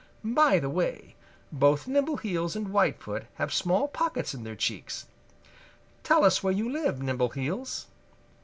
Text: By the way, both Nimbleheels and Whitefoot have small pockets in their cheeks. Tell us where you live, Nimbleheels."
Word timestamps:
By 0.23 0.57
the 0.57 0.67
way, 0.67 1.13
both 1.51 1.87
Nimbleheels 1.87 2.55
and 2.55 2.69
Whitefoot 2.69 3.27
have 3.35 3.53
small 3.53 3.87
pockets 3.87 4.33
in 4.33 4.43
their 4.43 4.55
cheeks. 4.55 5.05
Tell 6.01 6.23
us 6.25 6.41
where 6.41 6.51
you 6.51 6.67
live, 6.67 7.03
Nimbleheels." 7.03 7.85